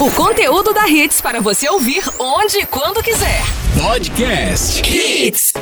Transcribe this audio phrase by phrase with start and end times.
[0.00, 3.42] O conteúdo da Hits para você ouvir onde e quando quiser.
[3.82, 5.52] Podcast Hits.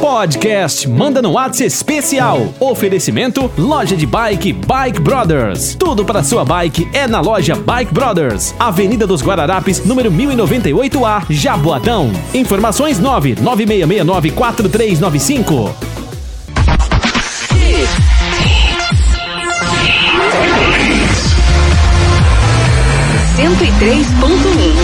[0.00, 2.52] Podcast Manda no Whats especial.
[2.58, 5.76] Oferecimento Loja de Bike Bike Brothers.
[5.76, 8.52] Tudo para sua bike é na loja Bike Brothers.
[8.58, 12.10] Avenida dos Guararapes, número 1098A, Jaboatão.
[12.34, 15.95] Informações 996694395.
[23.56, 24.74] Cento e três ponto um.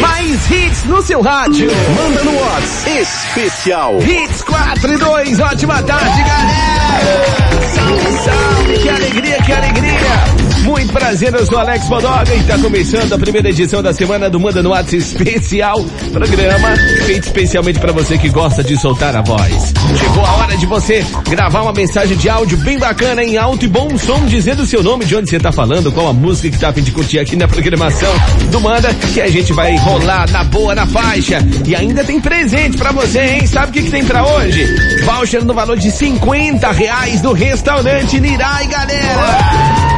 [0.00, 1.70] Mais hits no seu rádio.
[1.94, 3.98] Manda no Whats especial.
[4.02, 5.40] Hits 4 e 2.
[5.40, 7.62] Ótima tarde, galera.
[7.72, 8.78] Salve, salve.
[8.78, 10.41] Que alegria, que alegria.
[10.62, 14.38] Muito prazer, eu sou Alex Bodoga e está começando a primeira edição da semana do
[14.38, 15.84] Manda no Whats especial.
[16.12, 19.72] Programa feito especialmente para você que gosta de soltar a voz.
[19.98, 23.68] Chegou a hora de você gravar uma mensagem de áudio bem bacana em alto e
[23.68, 26.58] bom som, dizendo o seu nome, de onde você está falando, qual a música que
[26.58, 28.12] tá a fim de curtir aqui na programação
[28.50, 31.38] do Manda, que a gente vai rolar na boa, na faixa.
[31.66, 33.46] E ainda tem presente para você, hein?
[33.48, 34.64] Sabe o que, que tem para hoje?
[35.04, 39.91] Voucher no valor de 50 reais do restaurante Nirai, galera!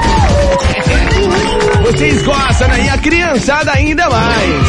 [1.85, 2.85] Vocês gostam, né?
[2.87, 4.65] E a criançada ainda mais.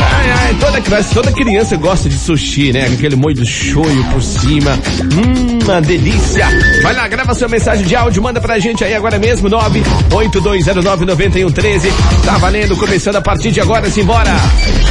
[0.00, 2.86] Ai, ai, toda, criança- toda criança gosta de sushi, né?
[2.88, 4.78] Com aquele molho do shoyu por cima.
[5.02, 6.46] Hum, uma delícia.
[6.82, 11.88] Vai lá, grava sua mensagem de áudio, manda pra gente aí agora mesmo, 982099113.
[12.24, 14.32] Tá valendo, começando a partir de agora, simbora.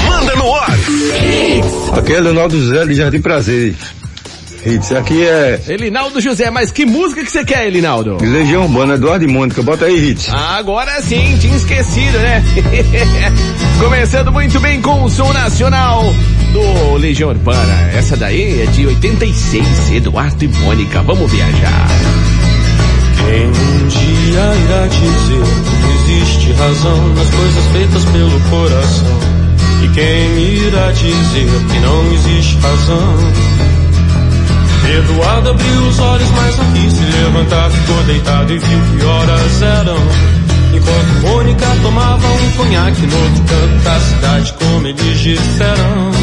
[0.07, 1.97] Manda no Whats.
[1.97, 3.75] Aqui é Leonardo José de Jardim Prazer.
[4.65, 8.17] Hits, aqui é Elinaldo José, mas que música que você quer, Elinaldo?
[8.21, 10.29] Legião Urbana, Eduardo e Mônica, bota aí Hits.
[10.29, 12.41] Agora sim, tinha esquecido, né?
[13.79, 16.03] Começando muito bem com o som nacional
[16.53, 17.91] do Legião Urbana.
[17.93, 21.01] Essa daí é de 86, Eduardo e Mônica.
[21.01, 21.87] Vamos viajar.
[23.17, 25.43] Quem um dia irá dizer
[25.81, 29.19] que existe razão nas coisas feitas pelo coração?
[29.83, 33.72] E quem irá dizer que não existe razão?
[34.89, 37.71] Eduardo abriu os olhos, mas não quis se levantar.
[37.71, 39.97] Ficou deitado e viu que horas eram.
[40.73, 46.22] Enquanto Mônica tomava um conhaque no outro canto da cidade, como eles disseram.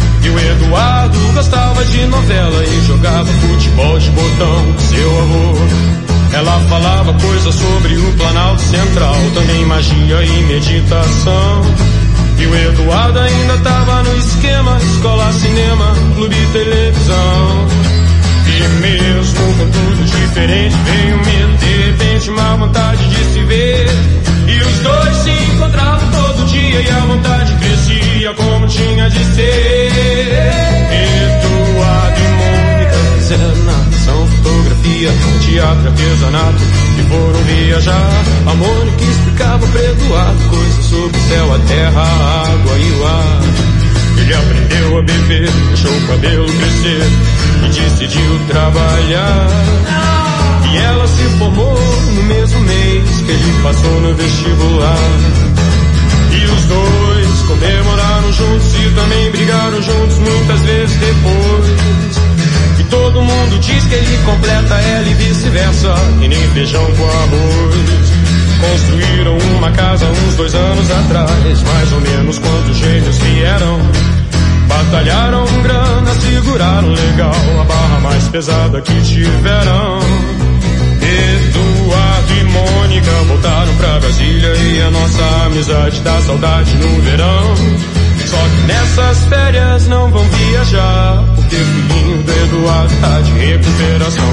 [0.23, 6.01] E o Eduardo gostava de novela e jogava futebol de botão com seu avô.
[6.33, 11.61] Ela falava coisas sobre o Planalto Central, também magia e meditação.
[12.37, 17.67] E o Eduardo ainda tava no esquema, escola, cinema, clube e televisão.
[18.47, 23.87] E mesmo com tudo diferente, veio medo, de repente uma vontade de se ver.
[24.47, 29.80] E os dois se encontravam todo dia e a vontade crescia como tinha de ser.
[35.01, 36.63] Fotografia, teatro, artesanato
[36.99, 38.23] e foram viajar.
[38.45, 43.05] A Mônica explicava pra Eduardo coisas sobre o céu, a terra, a água e o
[43.05, 43.41] ar.
[44.17, 47.01] Ele aprendeu a beber, deixou o cabelo crescer
[47.63, 49.47] e decidiu trabalhar.
[50.71, 51.79] E ela se formou
[52.15, 54.97] no mesmo mês que ele passou no vestibular.
[56.31, 62.30] E os dois comemoraram juntos e também brigaram juntos muitas vezes depois.
[62.91, 68.11] Todo mundo diz que ele completa ela e vice-versa, e nem feijão com arroz.
[68.59, 73.79] Construíram uma casa uns dois anos atrás, mais ou menos quantos gênios vieram.
[74.67, 79.99] Batalharam grana, seguraram legal a barra mais pesada que tiveram.
[81.01, 88.00] Eduardo e Mônica voltaram pra Brasília e a nossa amizade dá saudade no verão.
[88.31, 94.23] Só que nessas férias não vão viajar, porque o filhinho do Eduardo tá de recuperação.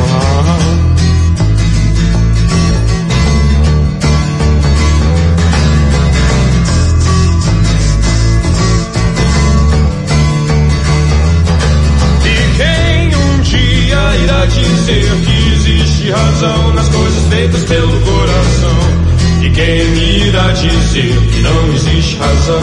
[12.24, 19.07] E quem um dia irá dizer que existe razão nas coisas feitas pelo coração?
[19.54, 22.62] Quem irá dizer que não existe razão?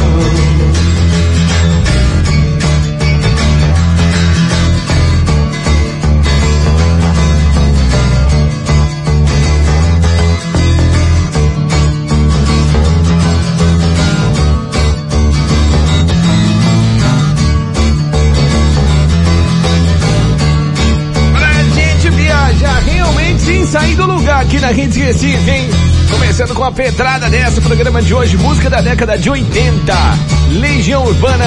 [21.33, 25.54] Pra gente viajar realmente sem sair do lugar aqui na Rede Recife?
[26.35, 29.93] Começando com a pedrada dessa, programa de hoje, música da década de 80.
[30.59, 31.45] Legião Urbana,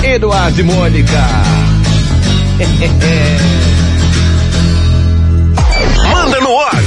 [0.00, 1.10] Eduardo e Mônica.
[6.08, 6.80] Manda no ar.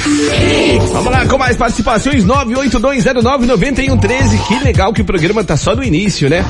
[0.93, 4.47] Vamos lá com mais participações, 982099113.
[4.47, 6.45] Que legal que o programa tá só no início, né?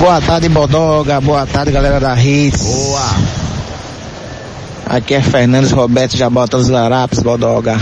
[0.00, 1.20] Boa tarde, Bodoga.
[1.20, 2.85] Boa tarde, galera da Hits.
[4.86, 7.76] Aqui é Fernandes Roberto Jabota dos Larapes, Bodoga.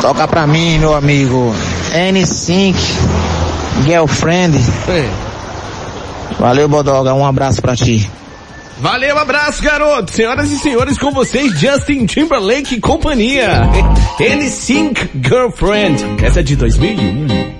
[0.00, 1.52] Toca pra mim, meu amigo.
[1.92, 2.74] N5,
[3.84, 4.56] Girlfriend.
[6.38, 7.12] Valeu, Bodoga.
[7.12, 8.08] Um abraço pra ti.
[8.78, 10.10] Valeu, abraço, garoto.
[10.10, 13.68] Senhoras e senhores, com vocês, Justin Timberlake e companhia.
[14.18, 16.02] N-Sync Girlfriend.
[16.24, 17.59] Essa é de 2001.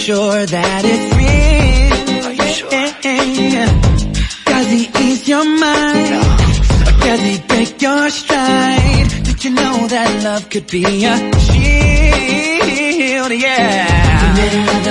[0.00, 2.26] Sure that it's real?
[2.26, 2.70] Are you sure?
[4.46, 6.14] Does he ease your mind?
[6.88, 9.08] Or does he break your stride?
[9.24, 13.30] Did you know that love could be a shield?
[13.32, 14.89] Yeah.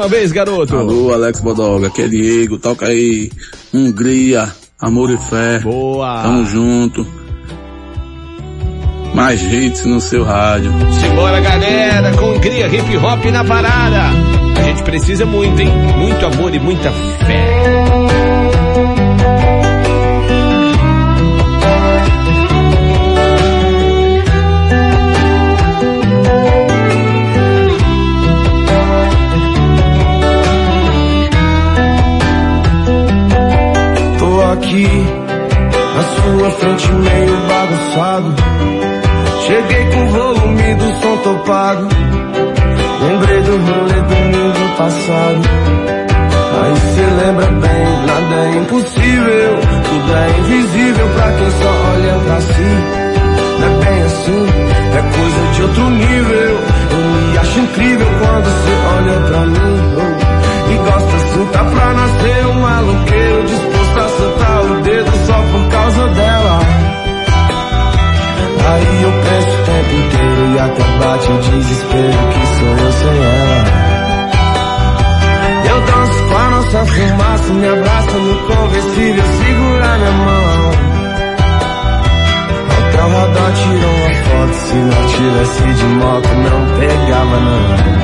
[0.00, 0.76] Diegão, chegou a sua vez, garoto.
[0.76, 3.30] Alô, Alex Bodoga, aqui é Diego, toca aí.
[3.72, 5.58] Hungria, amor e fé.
[5.60, 6.22] Boa.
[6.22, 7.06] Tamo junto.
[9.14, 10.72] Mais hits no seu rádio.
[11.00, 14.04] Simbora, galera, com Hungria Hip Hop na parada.
[14.56, 15.68] A gente precisa muito, hein?
[15.98, 17.89] Muito amor e muita fé.
[34.70, 34.86] Aqui
[35.96, 38.34] na sua frente meio bagunçado.
[39.46, 41.88] Cheguei com o volume do som topado.
[43.02, 45.40] Lembrei do rolê domingo passado.
[46.62, 49.58] Aí cê lembra bem, nada é impossível.
[49.88, 53.10] Tudo é invisível pra quem só olha pra si.
[53.58, 54.46] Não é bem assim,
[54.94, 56.60] é coisa de outro nível.
[56.90, 59.80] Eu me acho incrível quando cê olha pra mim.
[59.96, 60.72] oh.
[60.72, 63.79] E gosta assim, tá pra nascer um maluqueiro disposto
[69.02, 73.58] Eu penso o tempo inteiro e até bate o desespero que sou eu sem ela.
[75.70, 80.70] Eu danço com a nossa fumaça, me abraça no conversível, segura minha mão.
[82.78, 88.00] Até o radar tirou uma foto, se não tivesse de moto não pegava não.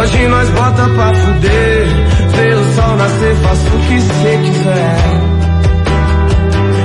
[0.00, 1.86] Hoje nós bota pra fuder,
[2.30, 5.33] vê o sol nascer, faça o que cê quiser.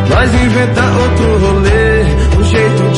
[0.09, 2.03] Nós inventa outro rolê,
[2.39, 2.88] um jeito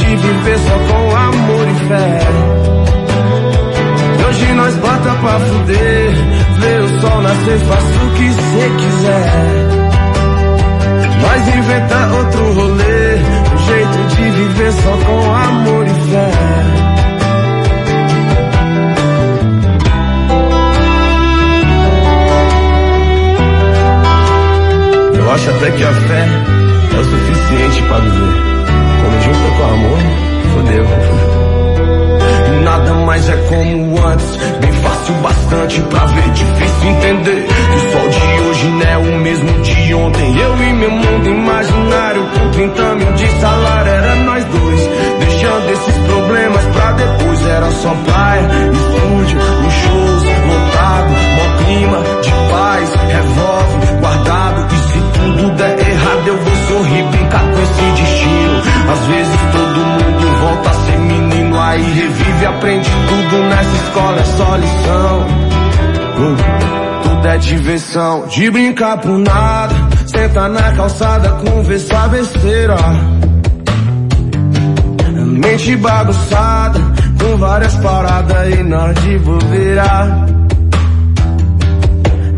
[67.92, 69.76] diversão, de brincar por nada.
[70.06, 72.76] Senta na calçada, conversar besteira.
[75.26, 76.80] Mente bagunçada,
[77.20, 80.26] com várias paradas e nós de bobeira.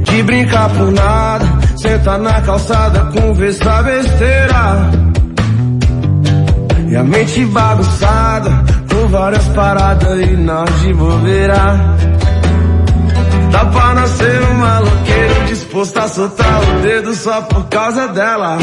[0.03, 1.45] De brincar por nada,
[1.75, 4.91] senta na calçada, conversar besteira.
[6.89, 8.51] E a mente bagunçada,
[8.91, 12.12] com várias paradas e nós de bobeira.
[13.53, 18.57] Dá pra nascer um maloqueiro disposto a soltar o dedo só por causa dela.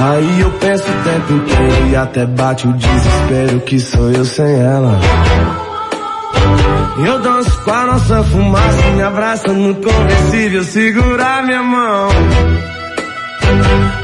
[0.00, 4.60] Aí eu penso o tempo inteiro e até bate o desespero que sou eu sem
[4.60, 4.98] ela.
[7.06, 12.08] Eu danço com a nossa fumaça, me abraça no conversível, segurar minha mão.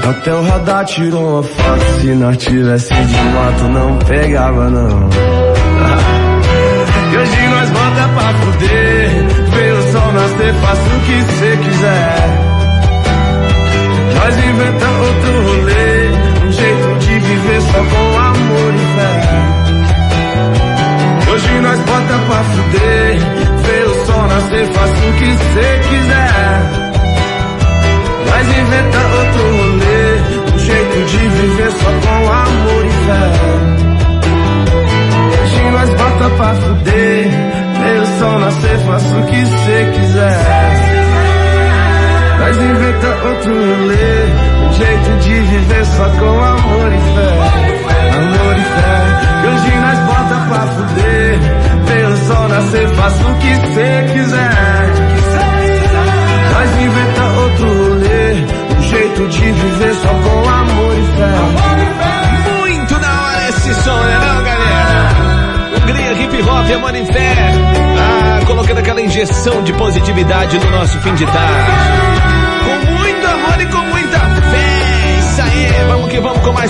[0.08, 5.35] Até o radar tirou uma foto, se nós tivesse de moto não pegava não.
[7.26, 9.10] Hoje nós bota pra fuder,
[9.50, 12.16] vê o sol nascer, faça o que cê quiser.
[14.14, 15.90] Nós inventa outro rolê,
[16.46, 19.14] um jeito de viver só com amor e fé.
[21.32, 23.18] Hoje nós bota pra fuder,
[23.64, 26.52] vê o sol nascer, faça o que cê quiser.
[28.30, 30.06] Nós inventa outro rolê,
[30.54, 33.95] um jeito de viver só com amor e fé.
[36.36, 37.28] Pra fuder,
[38.02, 40.96] o sol nascer, faça o que cê quiser.
[42.38, 46.92] Nós inventa outro rolê, um jeito de viver só com amor
[66.86, 67.34] Hip Hop, amor em fé.
[67.98, 71.70] Ah, colocando aquela injeção de positividade no nosso fim de tarde.
[72.64, 74.76] Com muito amor e com muita fé.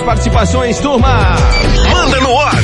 [0.01, 1.35] participações, turma.
[1.91, 2.55] Manda no ar.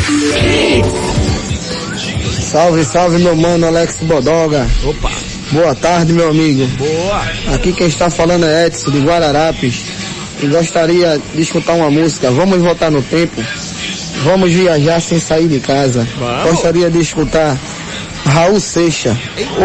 [2.42, 4.68] Salve, salve, meu mano Alex Bodoga.
[4.84, 5.12] Opa.
[5.52, 6.66] Boa tarde, meu amigo.
[6.78, 7.22] Boa.
[7.54, 9.84] Aqui quem está falando é Edson, de Guararapes.
[10.42, 12.32] E gostaria de escutar uma música.
[12.32, 13.42] Vamos voltar no tempo.
[14.24, 16.08] Vamos viajar sem sair de casa.
[16.18, 16.52] Vamos.
[16.52, 17.58] Gostaria de escutar
[18.26, 19.18] Raul Seixas,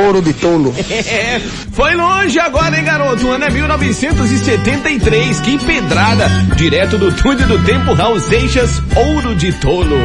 [0.04, 0.74] Ouro de Tolo.
[0.90, 1.40] É,
[1.72, 3.26] foi longe agora, hein, garoto?
[3.26, 5.40] O ano é 1973.
[5.40, 6.28] Que pedrada.
[6.56, 9.96] Direto do túnel do tempo, Raul Seixas, Ouro de Tolo.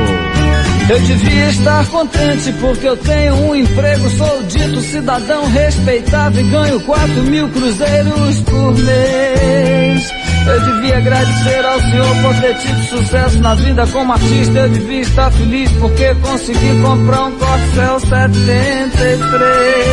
[0.89, 6.79] Eu devia estar contente porque eu tenho um emprego, sou dito cidadão respeitável e ganho
[6.81, 10.22] 4 mil cruzeiros por mês.
[10.45, 14.59] Eu devia agradecer ao Senhor por ter tido sucesso na vida como artista.
[14.59, 19.92] Eu devia estar feliz porque consegui comprar um Corcel 73.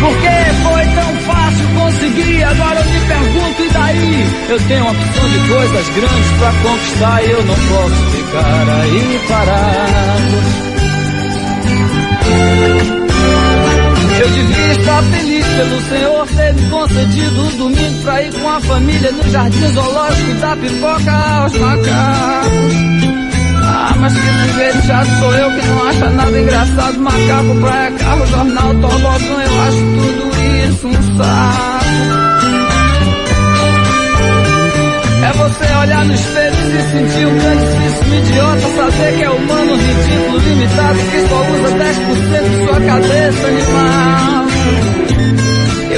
[0.00, 4.26] Porque foi tão fácil conseguir, agora eu me pergunto, e daí?
[4.48, 9.20] Eu tenho uma opção de coisas grandes pra conquistar e eu não posso ficar aí
[9.28, 10.70] parado.
[14.20, 18.60] Eu devia estar feliz pelo Senhor ter me concedido um domingo pra ir com a
[18.60, 23.29] família no jardim zoológico e dar pipoca aos macacos.
[23.82, 26.98] Ah, mas que sujeito chato sou eu que não acha nada engraçado.
[27.00, 30.30] Macaco, praia, carro, jornal, tobogã, eu acho tudo
[30.68, 31.80] isso um saco.
[35.24, 39.76] É você olhar no espelho e se sentir um grandíssimo idiota, saber que é humano,
[39.76, 44.99] ridículo, limitado, que só usa 10% de sua cabeça animal.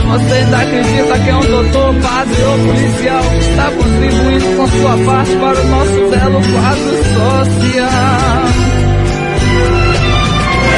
[0.03, 4.97] E você ainda acredita que é um doutor, padre ou policial está contribuindo com sua
[5.05, 8.43] parte para o nosso belo quadro social.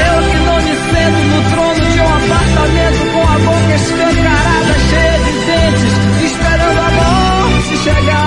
[0.05, 5.19] Eu que não me sento no trono de um apartamento com a boca escancarada, cheia
[5.19, 8.24] de dentes, esperando a morte chegar.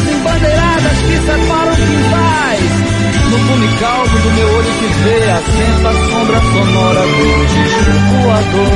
[0.00, 2.70] Cercas embandeiradas que separam quintais,
[3.30, 8.70] no fume calmo do meu olho que vê, assenta a sombra sonora do disco voador.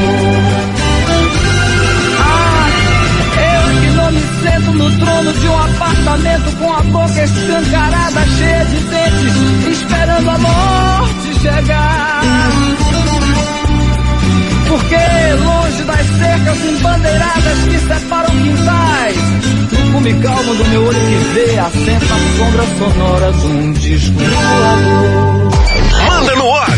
[2.21, 2.69] Ah,
[4.43, 10.39] sento no trono de um apartamento com a boca escancarada, cheia de dentes, esperando a
[10.39, 12.21] morte chegar.
[14.75, 14.97] Porque
[15.45, 19.17] longe das cercas embandeiradas que separam quintais,
[19.71, 24.15] no fume calmo do meu olho que vê, assenta a sombra sonora de um disco
[24.19, 25.55] voador.
[26.09, 26.71] Manda no ar.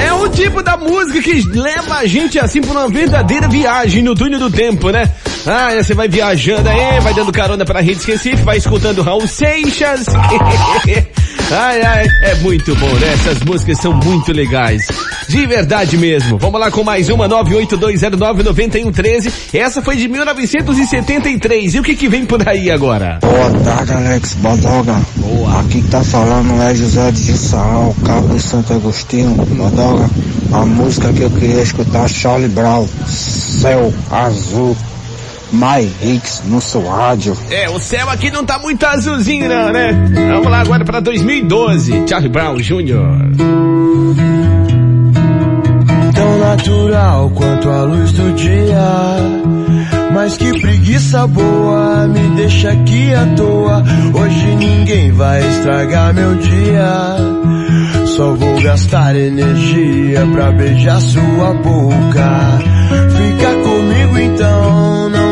[0.00, 4.14] É o tipo da música que leva a gente assim por uma verdadeira viagem no
[4.14, 5.10] túnel do tempo, né?
[5.46, 10.06] Ah, você vai viajando aí, vai dando carona pra Rede Recife, vai escutando Raul Seixas.
[11.52, 13.12] ai, ai, é muito bom, né?
[13.12, 14.86] Essas músicas são muito legais.
[15.28, 16.38] De verdade mesmo.
[16.38, 19.32] Vamos lá com mais uma, 982099113.
[19.54, 21.74] Essa foi de 1973.
[21.74, 23.18] E o que que vem por aí agora?
[23.20, 24.96] Boa tarde, Alex Bodoga.
[25.16, 25.60] Boa.
[25.60, 29.30] Aqui que tá falando é José de Jussal, Cabo de Santo Agostinho.
[29.30, 30.08] Bodoga,
[30.52, 34.76] a música que eu queria escutar, Charlie Brown, Céu Azul.
[35.52, 37.36] My Hicks no seu rádio.
[37.50, 39.92] É, o céu aqui não tá muito azulzinho não, né?
[40.32, 42.04] Vamos lá agora pra 2012.
[42.08, 43.71] Charlie Brown Jr.
[46.52, 49.16] Natural quanto a luz do dia.
[50.12, 53.82] Mas que preguiça boa, me deixa aqui à toa.
[54.12, 57.16] Hoje ninguém vai estragar meu dia.
[58.04, 62.58] Só vou gastar energia pra beijar sua boca.
[63.16, 65.31] Fica comigo então, não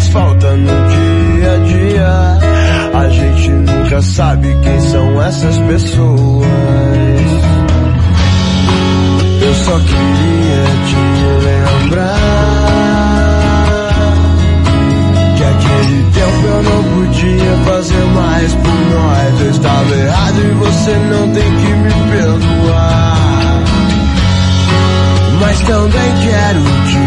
[0.00, 2.38] faz falta no dia a dia.
[2.94, 6.46] A gente nunca sabe quem são essas pessoas.
[9.42, 10.96] Eu só queria te
[11.44, 12.16] lembrar
[15.36, 19.40] que aquele tempo eu não podia fazer mais por nós.
[19.40, 23.16] Eu estava errado e você não tem que me perdoar.
[25.40, 26.98] Mas também quero te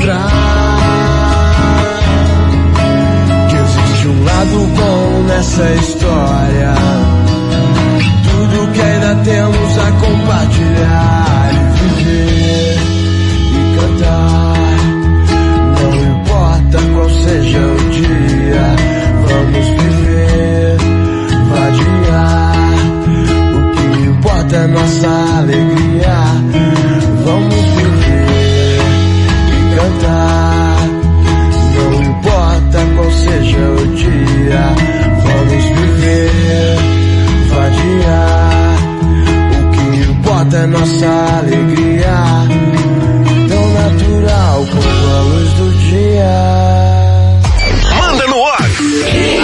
[0.00, 0.61] mostrar
[4.24, 6.74] lado bom nessa história.
[8.24, 12.76] Tudo que ainda temos a compartilhar e viver
[13.52, 14.54] e cantar.
[15.80, 18.76] Não importa qual seja o dia,
[19.28, 20.76] vamos viver,
[21.50, 22.76] vadiar.
[23.54, 25.08] O que importa é nossa
[25.38, 26.51] alegria.
[33.22, 34.74] Seja o dia,
[35.22, 36.76] vamos viver,
[37.48, 38.76] vadiar.
[39.58, 42.14] O que importa é nossa alegria,
[43.48, 46.32] tão natural quanto a luz do dia.
[47.96, 48.66] Manda no ar.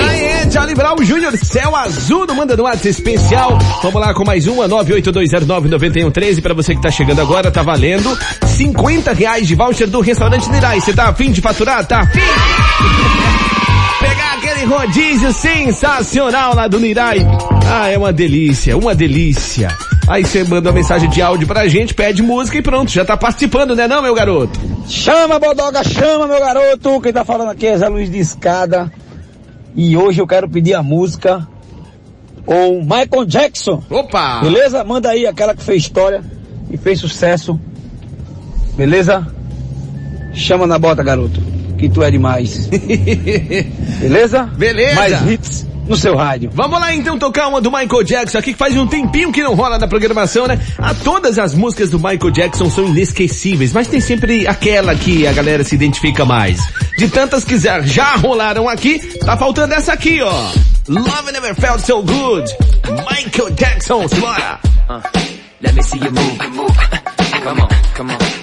[0.08, 3.58] Aê, Charlie Brown Júnior, céu azul do Manda no WhatsApp especial.
[3.82, 6.42] Vamos lá com mais uma, 982099113.
[6.42, 10.80] Pra você que tá chegando agora, tá valendo 50 reais de voucher do restaurante Nirai.
[10.80, 11.86] Você tá afim de faturar?
[11.86, 12.18] Tá afim?
[14.58, 17.24] Aquele rodízio sensacional lá do Nirai.
[17.64, 19.68] Ah, é uma delícia, uma delícia.
[20.08, 23.16] Aí você manda uma mensagem de áudio pra gente, pede música e pronto, já tá
[23.16, 24.58] participando, né não, meu garoto?
[24.88, 27.00] Chama, Bodoga, chama, meu garoto.
[27.00, 28.90] Quem tá falando aqui é Zé Luiz de Escada.
[29.76, 31.46] E hoje eu quero pedir a música
[32.44, 33.80] com Michael Jackson.
[33.88, 34.40] Opa!
[34.40, 34.82] Beleza?
[34.82, 36.24] Manda aí aquela que fez história
[36.68, 37.60] e fez sucesso.
[38.76, 39.24] Beleza?
[40.34, 41.47] Chama na bota, garoto.
[41.78, 42.66] Que tu é demais.
[44.00, 44.44] Beleza?
[44.56, 44.94] Beleza.
[44.94, 46.50] Mais hits no seu rádio.
[46.52, 49.54] Vamos lá então tocar uma do Michael Jackson aqui que faz um tempinho que não
[49.54, 50.60] rola na programação, né?
[50.76, 55.32] A todas as músicas do Michael Jackson são inesquecíveis, mas tem sempre aquela que a
[55.32, 56.60] galera se identifica mais.
[56.98, 60.50] De tantas que já- rolaram aqui, tá faltando essa aqui, ó.
[60.88, 62.50] Love Never Felt So Good.
[63.10, 64.58] Michael Jackson, bora!
[65.62, 66.72] Let me see you move, move.
[67.42, 68.37] Come on, come on.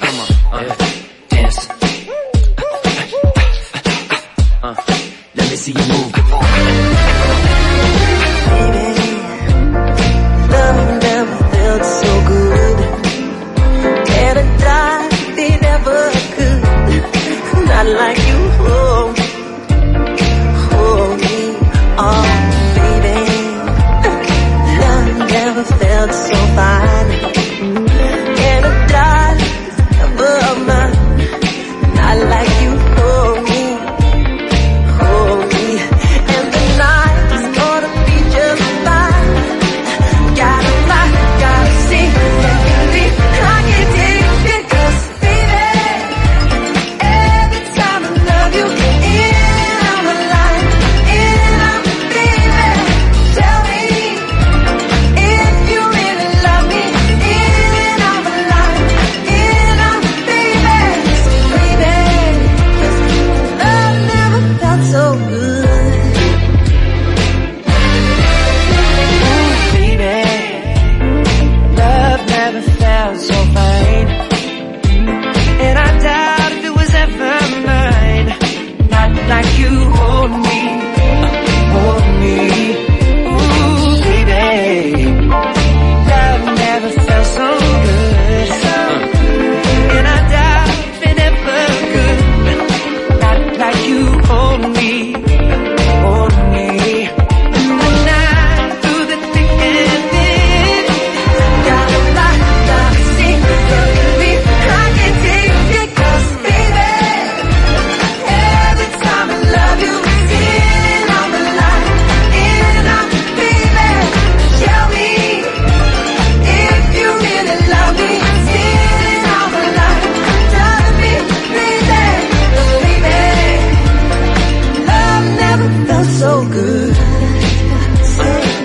[125.96, 126.94] Felt so good.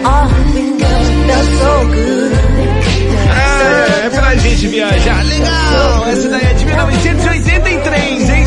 [0.05, 2.33] All fingers felt so good.
[3.31, 5.25] É, é pra gente viajar.
[5.25, 6.09] Legal!
[6.09, 8.45] Essa daí é de 1983, hein?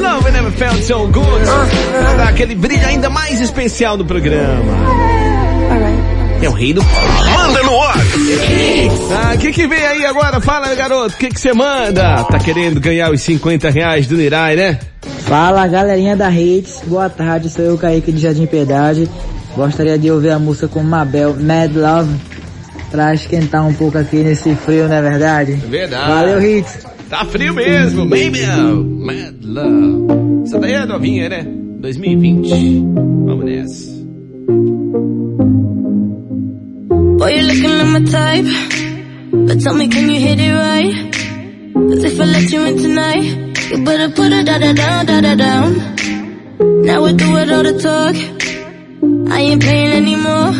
[0.00, 1.44] Love Never Felt So Good.
[1.44, 4.72] Pra dar aquele brilho ainda mais especial no programa.
[6.40, 6.82] É o rei do...
[6.82, 7.96] Manda no ar.
[9.24, 10.40] Ah, o que que vem aí agora?
[10.40, 12.24] Fala, garoto, o que que você manda?
[12.24, 14.78] Tá querendo ganhar os 50 reais do Nirai, né?
[15.28, 19.06] Fala galerinha da Hits, boa tarde, sou eu Kaique de Jardim Piedade.
[19.54, 22.14] Gostaria de ouvir a música com Mabel, Mad Love,
[22.90, 25.52] pra esquentar um pouco aqui nesse frio, não é verdade?
[25.52, 26.10] Verdade.
[26.10, 26.78] Valeu, Hits.
[27.10, 28.40] Tá frio mesmo, baby.
[28.40, 30.44] Mad Love.
[30.46, 31.46] Essa daí é novinha, né?
[31.80, 32.80] 2020.
[33.26, 33.98] Vamos nessa.
[37.18, 38.46] Boy, you're looking at my type.
[39.46, 41.12] But tell me, can you hit it right?
[41.74, 45.70] Cause if I let you in tonight, you better put it down, da da down.
[46.86, 48.16] Now we do it all the talk.
[49.32, 50.50] I ain't playing anymore.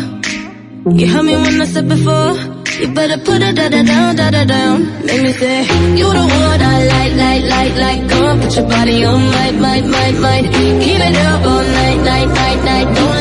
[0.97, 2.33] You heard me when I said before.
[2.79, 5.05] You better put it down, da da down.
[5.05, 5.61] Make me say,
[5.99, 8.09] you the one I like, like, like, like.
[8.09, 10.45] Come on, put your body on, might, might, might, might.
[10.83, 12.95] Keep it up all night, night, night, night.
[12.95, 13.18] Don't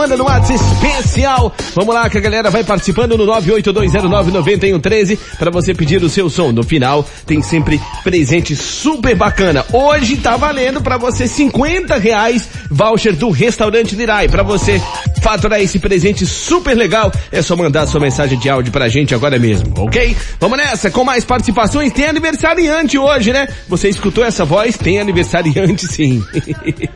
[0.00, 1.52] Manda no WhatsApp especial.
[1.74, 6.52] Vamos lá que a galera vai participando no 982099113 para você pedir o seu som.
[6.52, 9.64] No final tem sempre presente super bacana.
[9.72, 14.28] Hoje tá valendo para você 50 reais voucher do restaurante Lirai.
[14.28, 14.80] Para você
[15.22, 19.38] faturar esse presente super legal, é só mandar sua mensagem de áudio pra gente agora
[19.38, 20.16] mesmo, ok?
[20.38, 21.92] Vamos nessa, com mais participações.
[21.92, 23.46] Tem aniversariante hoje, né?
[23.68, 24.76] Você escutou essa voz?
[24.76, 26.22] Tem aniversariante sim.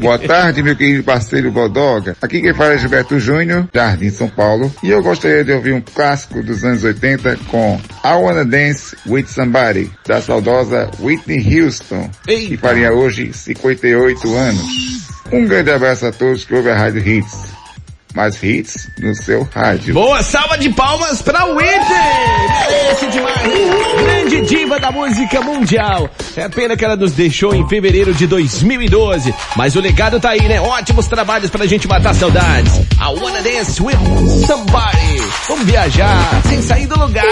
[0.00, 2.16] Boa tarde, meu querido parceiro Bodoga.
[2.20, 4.63] Aqui quem fala é Gilberto Júnior, Jardim São Paulo.
[4.82, 9.26] E eu gostaria de ouvir um clássico dos anos 80 com I Wanna Dance With
[9.26, 14.94] Somebody, da saudosa Whitney Houston, que faria hoje 58 anos.
[15.32, 17.53] Um grande abraço a todos que ouvem a Rádio Hits.
[18.14, 19.92] Mais hits no seu rádio.
[19.92, 23.10] Boa, salva de palmas pra Whitney!
[23.10, 23.42] Demais!
[24.04, 26.08] Grande diva da música mundial.
[26.36, 29.34] É pena que ela nos deixou em fevereiro de 2012.
[29.56, 30.60] Mas o legado tá aí, né?
[30.60, 32.72] Ótimos trabalhos pra gente matar saudades.
[33.00, 33.96] I wanna dance with
[34.46, 35.20] somebody.
[35.48, 37.24] Vamos viajar sem sair do lugar.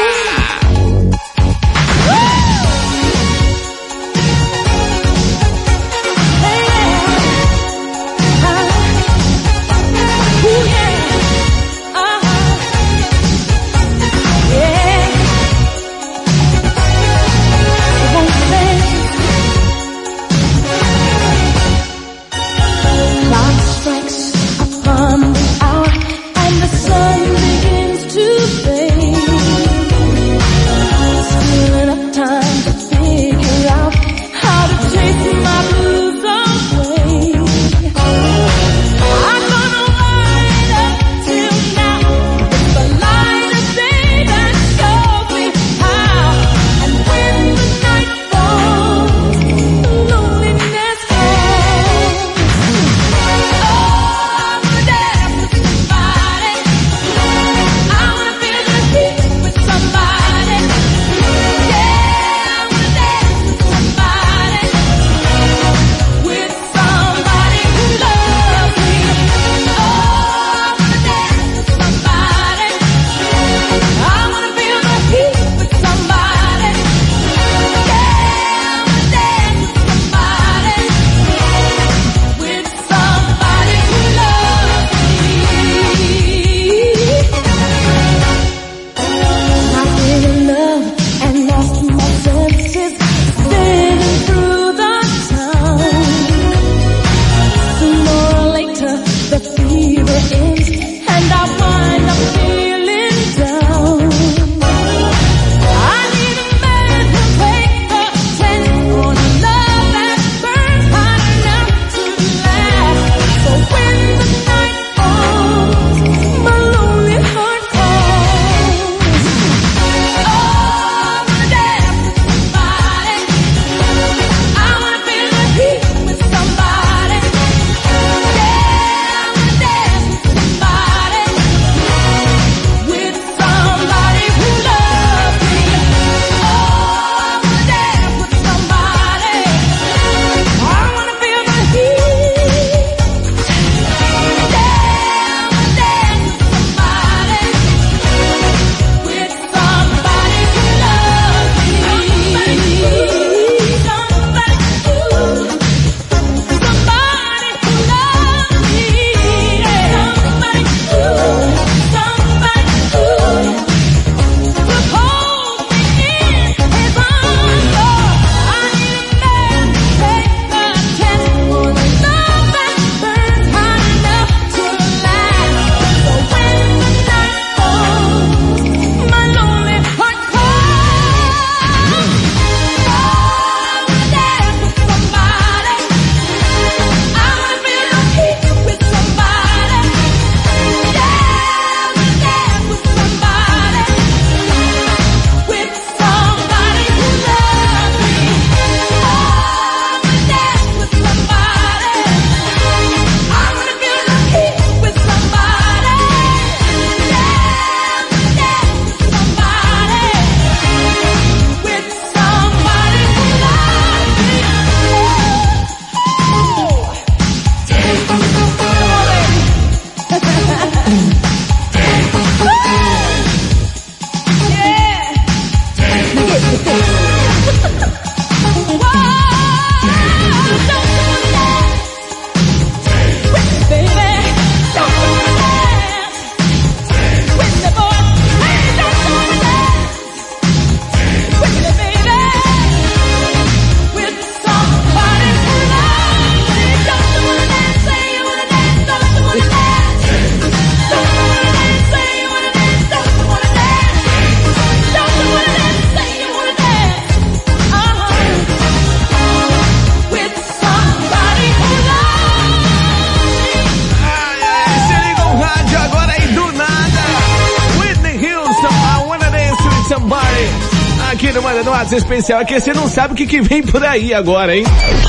[272.23, 274.63] Especial é que você não sabe o que, que vem por aí agora, hein?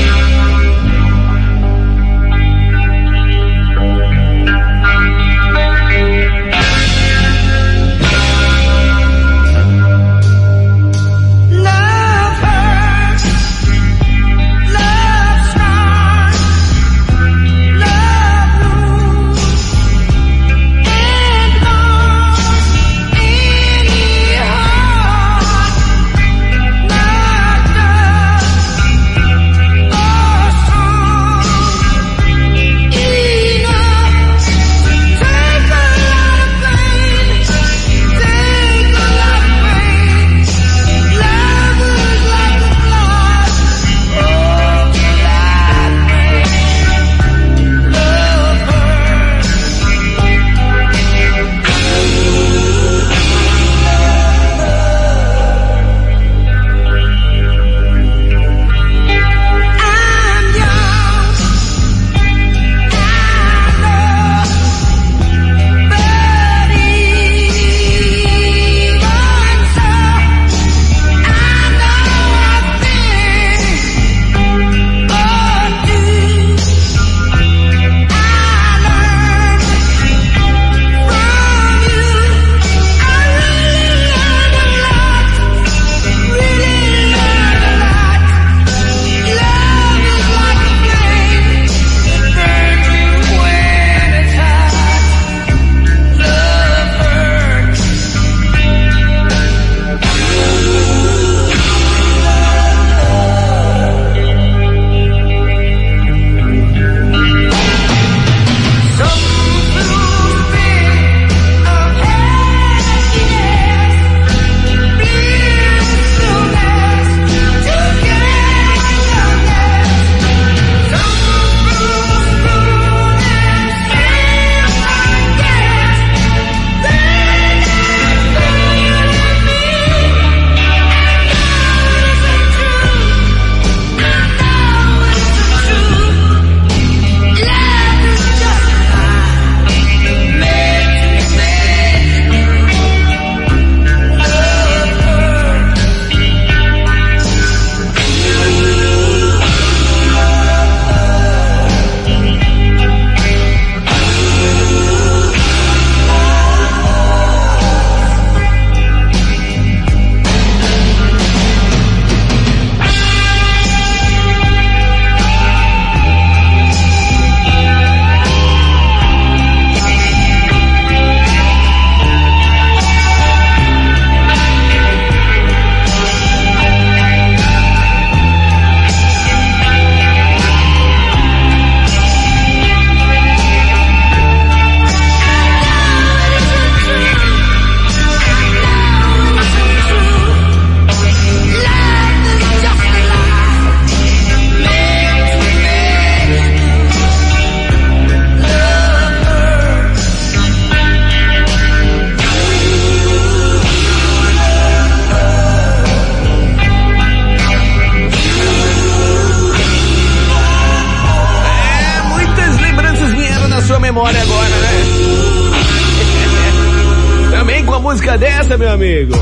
[218.56, 219.12] Meu amigo.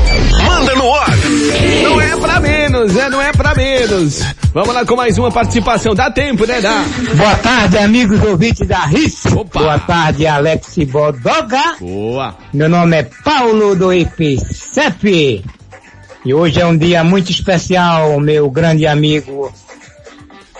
[0.45, 1.09] Manda no ar.
[1.83, 3.09] Não é pra menos, né?
[3.09, 4.21] Não é pra menos.
[4.53, 5.95] Vamos lá com mais uma participação.
[5.95, 6.61] Dá tempo, né?
[6.61, 6.83] Dá.
[7.15, 9.23] Boa tarde, amigos ouvintes da RIS.
[9.53, 11.75] Boa tarde, Alex Bodoga.
[11.79, 12.35] Boa.
[12.53, 15.43] Meu nome é Paulo do IPCEP.
[16.23, 19.51] E hoje é um dia muito especial, meu grande amigo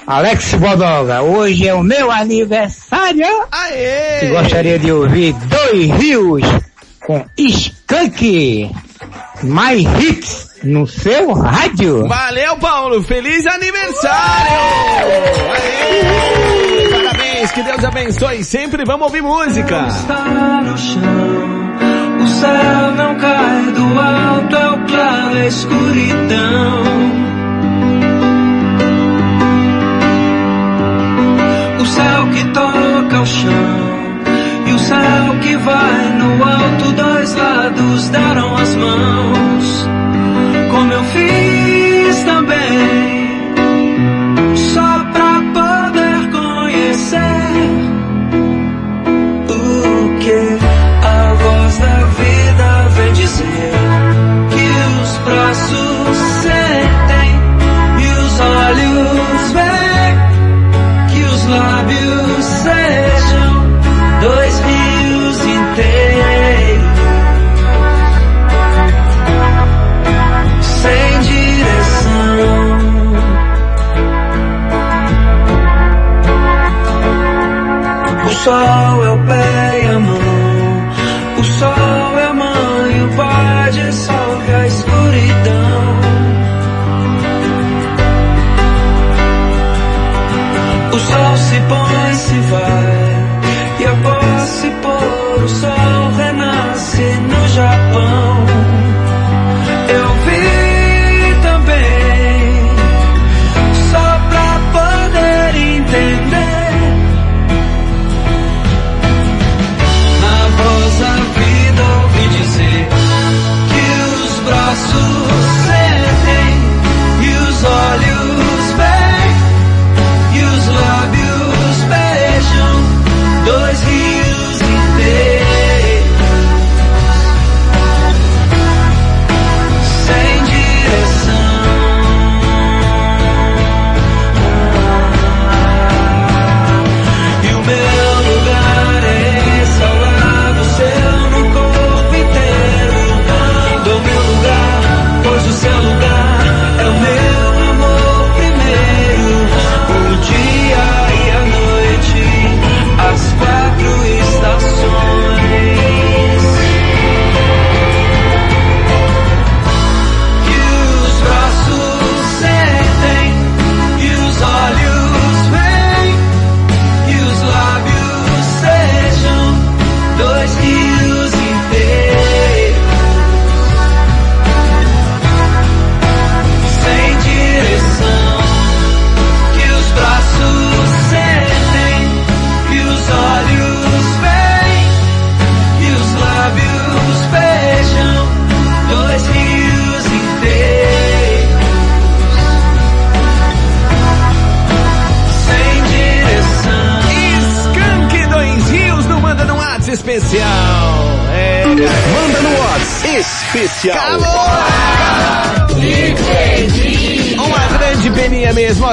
[0.07, 3.25] Alex Bodoga, hoje é o meu aniversário.
[3.51, 4.25] Aê!
[4.25, 6.43] E gostaria de ouvir Dois Rios
[7.11, 8.71] com Skunk.
[9.43, 12.07] Mais hits no seu rádio.
[12.07, 13.03] Valeu, Paulo.
[13.03, 14.59] Feliz aniversário!
[15.53, 16.89] Aê!
[16.89, 18.85] Parabéns, que Deus abençoe sempre.
[18.85, 19.87] Vamos ouvir música.
[19.87, 26.83] Está no chão, o céu não cai do alto, é o claro, a escuridão.
[31.81, 33.90] O céu que toca o chão
[34.73, 39.87] o céu que vai no alto, dois lados deram as mãos,
[40.71, 43.00] como eu fiz também.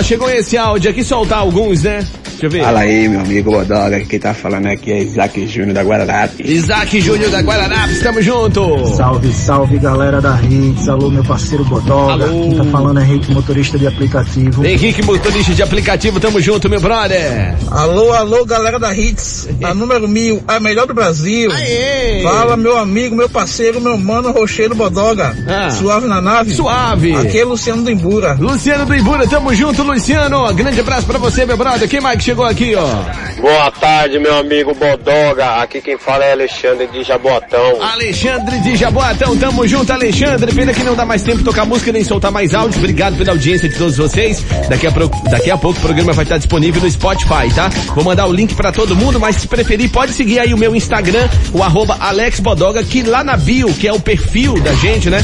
[0.03, 2.07] Chegou esse áudio aqui, soltar alguns, né?
[2.39, 2.63] Deixa eu ver.
[2.63, 6.49] Fala aí, meu amigo Bodoga, quem tá falando aqui é Isaac Júnior da Guararapes.
[6.49, 8.87] Isaac Júnior da Guararapes, tamo junto.
[8.95, 12.43] Salve, salve galera da Hits, alô meu parceiro Bodoga, Alô.
[12.43, 14.65] quem tá falando é Henrique, motorista de aplicativo.
[14.65, 17.57] Henrique, motorista de aplicativo, tamo junto, meu brother.
[17.73, 21.51] Alô, alô, galera da Hits, a número mil, a melhor do Brasil.
[21.51, 22.23] Aê!
[22.23, 25.37] Fala, meu amigo, meu parceiro, meu mano, Rocheiro Bodoga.
[25.49, 25.71] Ah.
[25.71, 26.55] Suave na nave?
[26.55, 27.17] Suave.
[27.17, 28.37] Aqui é Luciano do Imbura.
[28.39, 30.55] Luciano do Ibura, tamo junto, Luciano.
[30.55, 31.89] Grande abraço pra você, meu brother.
[31.89, 33.41] Quem mais que chegou aqui, ó?
[33.41, 35.63] Boa tarde, meu amigo Bodoga.
[35.63, 37.81] Aqui quem fala é Alexandre de Jaboatão.
[37.83, 40.53] Alexandre de Jaboatão, tamo junto, Alexandre.
[40.53, 42.79] Pena que não dá mais tempo de tocar música nem soltar mais áudio.
[42.81, 44.45] Obrigado pela audiência de todos vocês.
[44.69, 47.71] Daqui a, pro- daqui a pouco o programa vai estar disponível no Spotify, tá?
[47.95, 50.77] Vou mandar o link pra todo mundo, mas se preferir, pode seguir aí o meu
[50.77, 55.09] Instagram, o arroba Alex Bodoga, que lá na bio, que é o perfil da gente,
[55.09, 55.21] né?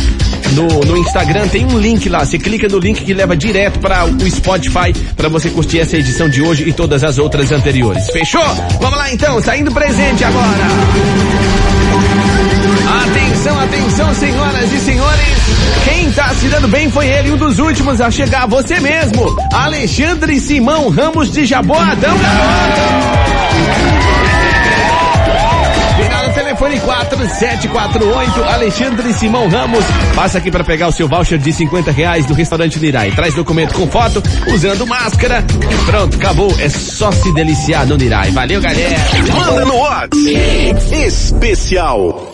[0.54, 2.24] No, no Instagram tem um link lá.
[2.24, 6.28] Você clica no link que leva direto para o Spotify para você curtir essa edição
[6.28, 8.08] de hoje e todas as outras anteriores.
[8.10, 8.44] Fechou?
[8.80, 10.64] Vamos lá então, saindo presente agora.
[13.04, 15.34] Atenção, atenção, senhoras e senhores.
[15.84, 19.36] Quem tá se dando bem foi ele, um dos últimos a chegar, você mesmo.
[19.52, 23.33] Alexandre Simão Ramos de Jaboatão, garoto.
[26.54, 29.84] Telefone 4748, Alexandre Simão Ramos.
[30.14, 33.10] Passa aqui para pegar o seu voucher de 50 reais do restaurante Nirai.
[33.10, 36.54] Traz documento com foto, usando máscara e pronto, acabou.
[36.60, 38.30] É só se deliciar no Nirai.
[38.30, 38.96] Valeu, galera.
[39.32, 40.94] Manda no WhatsApp.
[41.06, 42.33] Especial.